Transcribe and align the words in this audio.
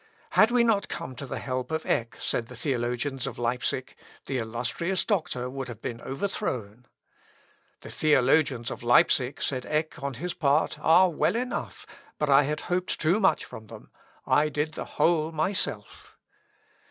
"Had 0.31 0.49
we 0.49 0.63
not 0.63 0.87
come 0.87 1.15
to 1.17 1.27
the 1.27 1.37
help 1.37 1.69
of 1.69 1.85
Eck," 1.85 2.17
said 2.19 2.47
the 2.47 2.55
theologians 2.55 3.27
of 3.27 3.37
Leipsic, 3.37 3.95
"the 4.25 4.39
illustrious 4.39 5.05
doctor 5.05 5.47
would 5.47 5.67
have 5.67 5.79
been 5.79 6.01
overthrown." 6.01 6.87
"The 7.81 7.91
theologians 7.91 8.71
of 8.71 8.81
Leipsic," 8.81 9.43
said 9.43 9.63
Eck 9.67 10.01
on 10.01 10.15
his 10.15 10.33
part, 10.33 10.79
"are 10.79 11.07
well 11.11 11.35
enough, 11.35 11.85
but 12.17 12.31
I 12.31 12.45
had 12.45 12.61
hoped 12.61 12.99
too 12.99 13.19
much 13.19 13.45
from 13.45 13.67
them 13.67 13.91
I 14.25 14.49
did 14.49 14.73
the 14.73 14.85
whole 14.97 15.31
myself." 15.31 16.17